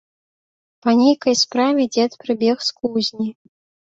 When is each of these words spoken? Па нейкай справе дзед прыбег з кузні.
Па 0.85 0.93
нейкай 1.01 1.35
справе 1.41 1.85
дзед 1.97 2.11
прыбег 2.23 2.57
з 2.69 2.73
кузні. 2.79 3.29